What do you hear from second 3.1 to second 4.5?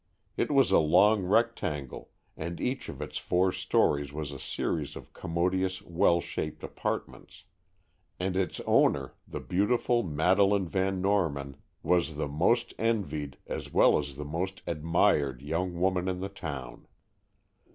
four stories was a